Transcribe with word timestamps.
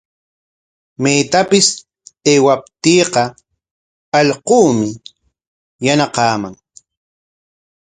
Maytapis 1.01 1.67
aywaptiiqa 2.31 3.21
allquumi 4.19 4.87
yanaqaman. 5.85 6.53